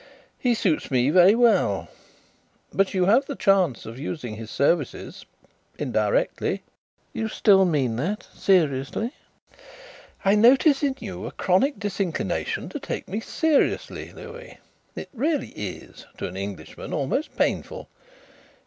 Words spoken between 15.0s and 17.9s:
is really to an Englishman almost painful.